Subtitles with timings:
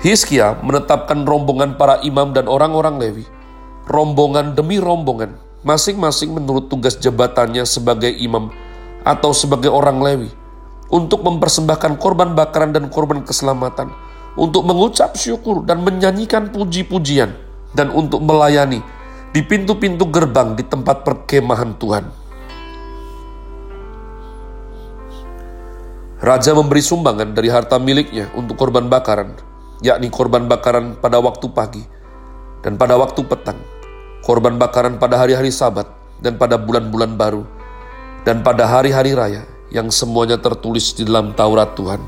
[0.00, 3.28] Hiskia menetapkan rombongan para imam dan orang-orang Lewi,
[3.84, 8.48] rombongan demi rombongan, masing-masing menurut tugas jabatannya sebagai imam
[9.04, 10.32] atau sebagai orang Lewi,
[10.88, 13.92] untuk mempersembahkan korban bakaran dan korban keselamatan,
[14.40, 17.36] untuk mengucap syukur dan menyanyikan puji-pujian,
[17.76, 18.80] dan untuk melayani
[19.36, 22.08] di pintu-pintu gerbang di tempat perkemahan Tuhan.
[26.24, 29.49] Raja memberi sumbangan dari harta miliknya untuk korban bakaran,
[29.80, 31.84] yakni korban bakaran pada waktu pagi
[32.60, 33.56] dan pada waktu petang,
[34.20, 35.88] korban bakaran pada hari-hari sabat
[36.20, 37.42] dan pada bulan-bulan baru,
[38.28, 42.00] dan pada hari-hari raya yang semuanya tertulis di dalam Taurat Tuhan.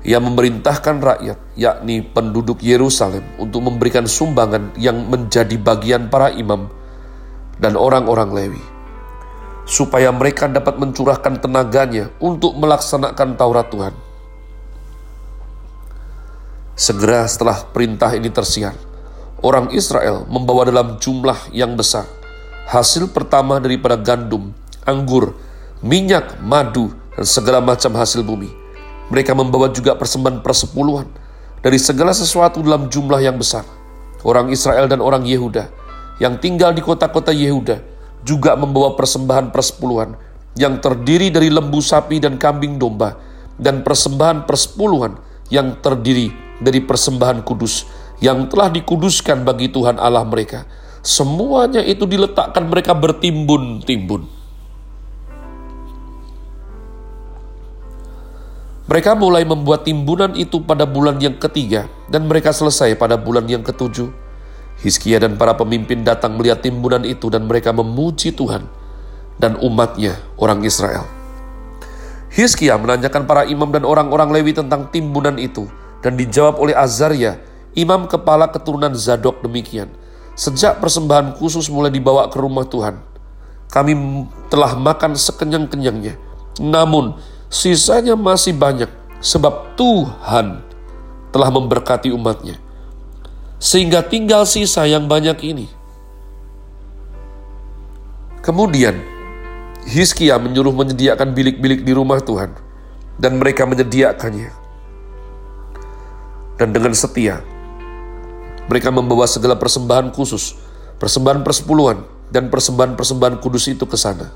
[0.00, 6.66] Ia memerintahkan rakyat, yakni penduduk Yerusalem, untuk memberikan sumbangan yang menjadi bagian para imam
[7.62, 8.64] dan orang-orang Lewi,
[9.68, 14.09] supaya mereka dapat mencurahkan tenaganya untuk melaksanakan Taurat Tuhan
[16.80, 18.72] Segera setelah perintah ini tersiar,
[19.44, 22.08] orang Israel membawa dalam jumlah yang besar
[22.72, 24.56] hasil pertama daripada gandum,
[24.88, 25.36] anggur,
[25.84, 28.48] minyak, madu, dan segala macam hasil bumi.
[29.12, 31.04] Mereka membawa juga persembahan persepuluhan
[31.60, 33.68] dari segala sesuatu dalam jumlah yang besar.
[34.24, 35.68] Orang Israel dan orang Yehuda
[36.16, 37.76] yang tinggal di kota-kota Yehuda
[38.24, 40.16] juga membawa persembahan persepuluhan
[40.56, 43.20] yang terdiri dari lembu sapi dan kambing domba
[43.60, 45.20] dan persembahan persepuluhan
[45.52, 47.88] yang terdiri dari persembahan kudus
[48.20, 50.68] yang telah dikuduskan bagi Tuhan Allah mereka.
[51.00, 54.28] Semuanya itu diletakkan mereka bertimbun-timbun.
[58.90, 63.64] Mereka mulai membuat timbunan itu pada bulan yang ketiga dan mereka selesai pada bulan yang
[63.64, 64.12] ketujuh.
[64.80, 68.66] Hizkia dan para pemimpin datang melihat timbunan itu dan mereka memuji Tuhan
[69.38, 71.06] dan umatnya orang Israel.
[72.34, 75.70] Hizkia menanyakan para imam dan orang-orang Lewi tentang timbunan itu
[76.00, 77.40] dan dijawab oleh Azaria,
[77.76, 79.92] imam kepala keturunan Zadok demikian.
[80.36, 82.96] Sejak persembahan khusus mulai dibawa ke rumah Tuhan,
[83.68, 86.16] kami telah makan sekenyang-kenyangnya.
[86.60, 87.20] Namun,
[87.52, 88.88] sisanya masih banyak
[89.20, 90.64] sebab Tuhan
[91.30, 92.56] telah memberkati umatnya.
[93.60, 95.68] Sehingga tinggal sisa yang banyak ini.
[98.40, 98.96] Kemudian,
[99.84, 102.56] Hizkia menyuruh menyediakan bilik-bilik di rumah Tuhan,
[103.20, 104.59] dan mereka menyediakannya
[106.60, 107.40] dan dengan setia.
[108.68, 110.60] Mereka membawa segala persembahan khusus,
[111.00, 114.28] persembahan persepuluhan, dan persembahan-persembahan kudus itu ke sana.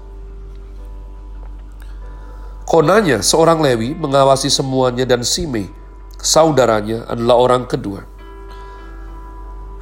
[2.64, 5.68] Konanya, seorang Lewi mengawasi semuanya dan Simei,
[6.18, 8.08] saudaranya adalah orang kedua.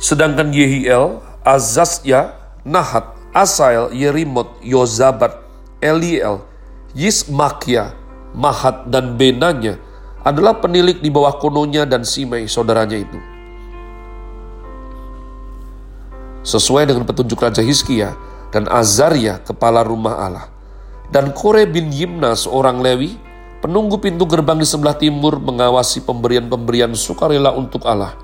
[0.02, 2.34] Sedangkan Yehiel, Azazya,
[2.66, 5.38] Nahat, Asael, Yerimot, Yozabat,
[5.78, 6.42] Eliel,
[6.92, 7.94] Yismakia,
[8.34, 9.78] Mahat, dan Benanya–
[10.22, 13.18] adalah penilik di bawah kononya dan Simei saudaranya itu.
[16.42, 18.14] Sesuai dengan petunjuk Raja Hizkia,
[18.52, 20.46] dan Azaria kepala rumah Allah.
[21.08, 23.16] Dan Kore bin Yimna seorang Lewi,
[23.64, 28.16] penunggu pintu gerbang di sebelah timur mengawasi pemberian-pemberian sukarela untuk Allah.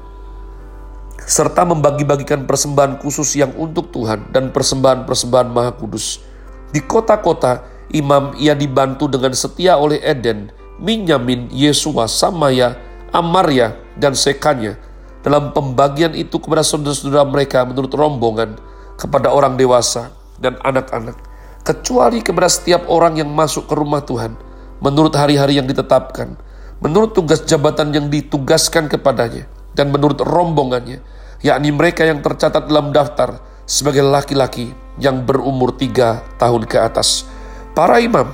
[1.28, 6.24] Serta membagi-bagikan persembahan khusus yang untuk Tuhan dan persembahan-persembahan maha kudus.
[6.72, 10.48] Di kota-kota, imam ia dibantu dengan setia oleh Eden,
[10.78, 12.78] Minyamin, Yesua, Samaya,
[13.10, 14.78] Amaria, dan Sekanya.
[15.22, 18.56] Dalam pembagian itu kepada saudara-saudara mereka menurut rombongan,
[18.94, 21.18] kepada orang dewasa, dan anak-anak,
[21.66, 24.38] kecuali kepada setiap orang yang masuk ke rumah Tuhan.
[24.78, 26.38] Menurut hari-hari yang ditetapkan,
[26.78, 31.02] menurut tugas jabatan yang ditugaskan kepadanya, dan menurut rombongannya,
[31.42, 34.70] yakni mereka yang tercatat dalam daftar sebagai laki-laki
[35.02, 37.26] yang berumur tiga tahun ke atas.
[37.74, 38.30] Para imam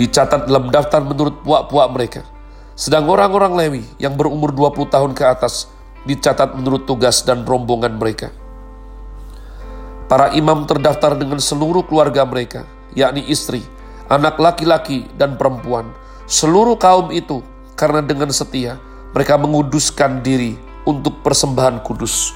[0.00, 2.24] dicatat dalam daftar menurut puak-puak mereka.
[2.72, 5.68] Sedang orang-orang Lewi yang berumur 20 tahun ke atas
[6.08, 8.32] dicatat menurut tugas dan rombongan mereka.
[10.08, 12.64] Para imam terdaftar dengan seluruh keluarga mereka,
[12.96, 13.60] yakni istri,
[14.08, 15.92] anak laki-laki, dan perempuan.
[16.24, 17.44] Seluruh kaum itu,
[17.76, 18.80] karena dengan setia,
[19.12, 20.56] mereka menguduskan diri
[20.88, 22.32] untuk persembahan kudus.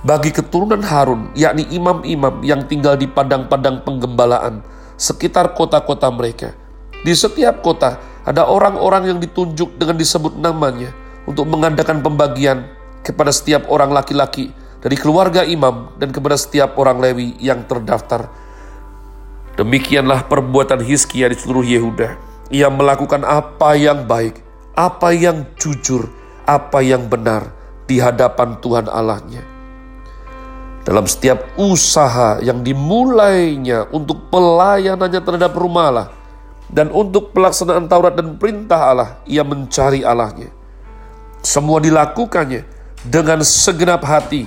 [0.00, 4.64] Bagi keturunan Harun, yakni imam-imam yang tinggal di padang-padang penggembalaan,
[4.96, 6.56] sekitar kota-kota mereka.
[7.00, 7.96] Di setiap kota
[8.28, 10.92] ada orang-orang yang ditunjuk dengan disebut namanya
[11.24, 12.68] untuk mengadakan pembagian
[13.00, 14.52] kepada setiap orang laki-laki
[14.84, 18.28] dari keluarga imam dan kepada setiap orang Lewi yang terdaftar.
[19.56, 22.16] Demikianlah perbuatan Hizkia di seluruh Yehuda.
[22.52, 24.40] Ia melakukan apa yang baik,
[24.76, 26.08] apa yang jujur,
[26.44, 27.52] apa yang benar
[27.88, 29.44] di hadapan Tuhan Allahnya.
[30.84, 36.08] Dalam setiap usaha yang dimulainya untuk pelayanannya terhadap rumah Allah
[36.70, 40.54] dan untuk pelaksanaan Taurat dan perintah Allah, ia mencari Allahnya.
[41.42, 42.62] Semua dilakukannya
[43.02, 44.46] dengan segenap hati,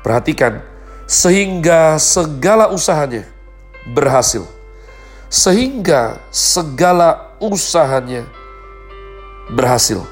[0.00, 0.62] Perhatikan,
[1.04, 3.26] sehingga segala usahanya
[3.90, 4.46] berhasil.
[5.26, 8.22] Sehingga segala usahanya
[9.50, 10.06] berhasil.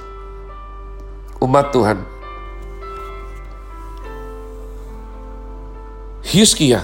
[1.39, 2.03] Umat Tuhan.
[6.27, 6.83] Hizkia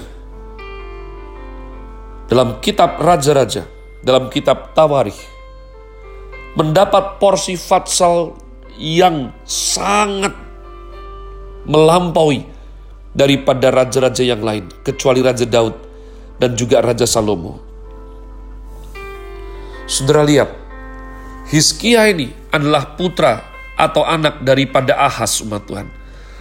[2.31, 3.67] dalam kitab Raja-Raja,
[4.01, 5.19] dalam kitab Tawarikh,
[6.57, 8.37] mendapat porsi fatsal
[8.81, 10.33] yang sangat
[11.69, 12.49] melampaui
[13.13, 15.77] daripada raja-raja yang lain, kecuali Raja Daud
[16.41, 17.61] dan juga Raja Salomo.
[19.85, 20.51] Saudara lihat,
[21.51, 23.43] Hizkia ini adalah putra
[23.75, 25.89] atau anak daripada Ahas umat Tuhan.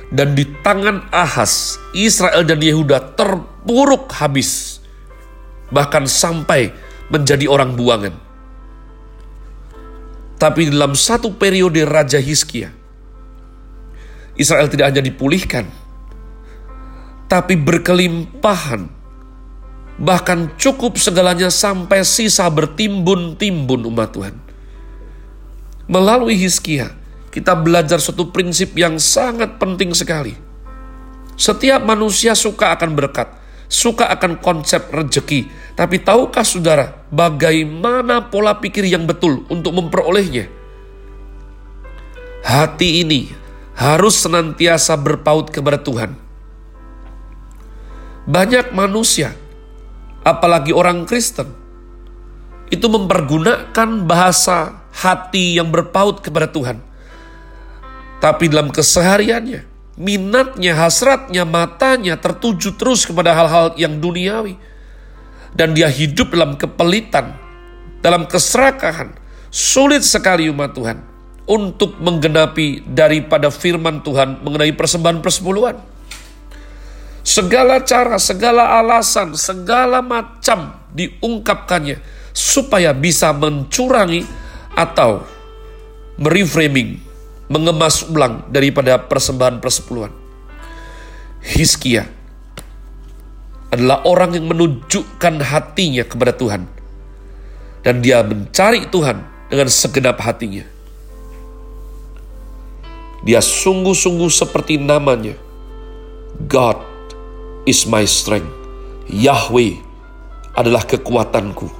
[0.09, 4.81] Dan di tangan Ahas, Israel dan Yehuda terpuruk habis.
[5.69, 6.73] Bahkan sampai
[7.09, 8.15] menjadi orang buangan.
[10.39, 12.71] Tapi dalam satu periode Raja Hizkia,
[14.39, 15.67] Israel tidak hanya dipulihkan,
[17.27, 18.87] tapi berkelimpahan.
[19.99, 24.35] Bahkan cukup segalanya sampai sisa bertimbun-timbun umat Tuhan.
[25.91, 26.95] Melalui Hizkia,
[27.35, 30.39] kita belajar suatu prinsip yang sangat penting sekali.
[31.35, 33.27] Setiap manusia suka akan berkat,
[33.69, 35.47] suka akan konsep rejeki.
[35.77, 40.49] Tapi tahukah saudara bagaimana pola pikir yang betul untuk memperolehnya?
[42.43, 43.31] Hati ini
[43.77, 46.27] harus senantiasa berpaut kepada Tuhan
[48.29, 49.33] banyak manusia,
[50.21, 51.49] apalagi orang Kristen,
[52.69, 56.77] itu mempergunakan bahasa hati yang berpaut kepada Tuhan.
[58.21, 59.65] Tapi dalam kesehariannya,
[59.99, 64.55] minatnya, hasratnya, matanya tertuju terus kepada hal-hal yang duniawi.
[65.51, 67.35] Dan dia hidup dalam kepelitan,
[67.99, 69.11] dalam keserakahan.
[69.49, 70.97] Sulit sekali umat Tuhan
[71.49, 75.99] untuk menggenapi daripada firman Tuhan mengenai persembahan persepuluhan
[77.29, 82.01] segala cara, segala alasan, segala macam diungkapkannya
[82.33, 84.25] supaya bisa mencurangi
[84.73, 85.21] atau
[86.17, 86.97] mereframing,
[87.49, 90.13] mengemas ulang daripada persembahan persepuluhan.
[91.41, 92.05] Hizkia
[93.73, 96.69] adalah orang yang menunjukkan hatinya kepada Tuhan.
[97.79, 100.67] Dan dia mencari Tuhan dengan segenap hatinya.
[103.23, 105.35] Dia sungguh-sungguh seperti namanya.
[106.47, 106.79] God
[107.63, 108.51] is my strength.
[109.09, 109.79] Yahweh
[110.59, 111.71] adalah kekuatanku.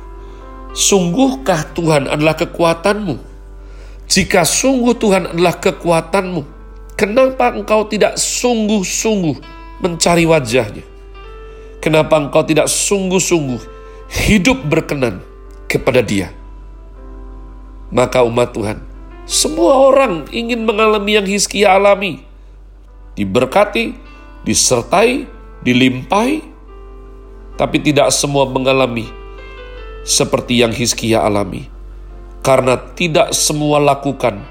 [0.72, 3.29] Sungguhkah Tuhan adalah kekuatanmu?
[4.10, 6.42] Jika sungguh Tuhan adalah kekuatanmu,
[6.98, 9.38] kenapa engkau tidak sungguh-sungguh
[9.86, 10.82] mencari wajahnya?
[11.78, 13.62] Kenapa engkau tidak sungguh-sungguh
[14.26, 15.22] hidup berkenan
[15.70, 16.34] kepada dia?
[17.94, 18.82] Maka umat Tuhan,
[19.30, 22.26] semua orang ingin mengalami yang Hizkia alami.
[23.14, 23.94] Diberkati,
[24.42, 25.30] disertai,
[25.62, 26.42] dilimpahi,
[27.62, 29.06] tapi tidak semua mengalami
[30.02, 31.79] seperti yang Hizkia alami.
[32.40, 34.42] Karena tidak semua lakukan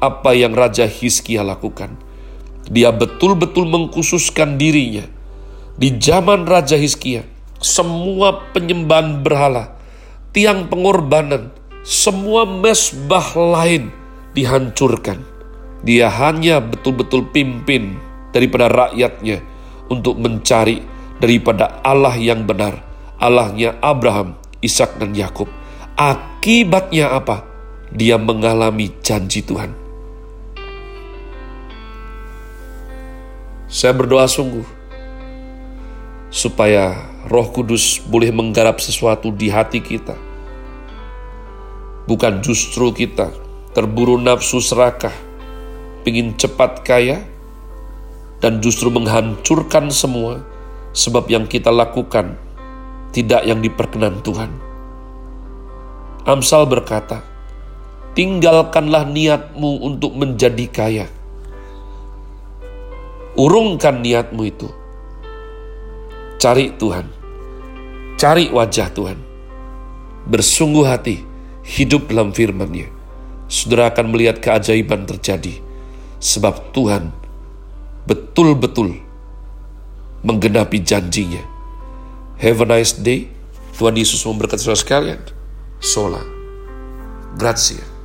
[0.00, 1.96] apa yang Raja Hizkia lakukan.
[2.66, 5.06] Dia betul-betul mengkhususkan dirinya.
[5.76, 7.22] Di zaman Raja Hizkia,
[7.60, 9.76] semua penyembahan berhala,
[10.32, 11.52] tiang pengorbanan,
[11.84, 13.92] semua mesbah lain
[14.32, 15.20] dihancurkan.
[15.84, 18.00] Dia hanya betul-betul pimpin
[18.32, 19.44] daripada rakyatnya
[19.92, 20.82] untuk mencari
[21.22, 22.82] daripada Allah yang benar,
[23.22, 25.48] Allahnya Abraham, Ishak dan Yakub.
[26.46, 27.42] Akibatnya apa?
[27.90, 29.74] Dia mengalami janji Tuhan.
[33.66, 34.62] Saya berdoa sungguh
[36.30, 40.14] supaya Roh Kudus boleh menggarap sesuatu di hati kita.
[42.06, 43.34] Bukan justru kita
[43.74, 45.18] terburu nafsu serakah,
[46.06, 47.26] ingin cepat kaya,
[48.38, 50.46] dan justru menghancurkan semua
[50.94, 52.38] sebab yang kita lakukan
[53.10, 54.65] tidak yang diperkenan Tuhan.
[56.26, 57.22] Amsal berkata,
[58.18, 61.06] tinggalkanlah niatmu untuk menjadi kaya.
[63.38, 64.66] Urungkan niatmu itu.
[66.42, 67.06] Cari Tuhan.
[68.18, 69.18] Cari wajah Tuhan.
[70.26, 71.22] Bersungguh hati,
[71.62, 72.90] hidup dalam firman-Nya.
[73.46, 75.62] Saudara akan melihat keajaiban terjadi.
[76.18, 77.14] Sebab Tuhan
[78.08, 78.98] betul-betul
[80.26, 81.44] menggenapi janjinya.
[82.42, 83.30] Have a nice day.
[83.78, 85.35] Tuhan Yesus memberkati saudara sekalian.
[85.86, 86.20] Sola.
[87.36, 87.95] Grazie.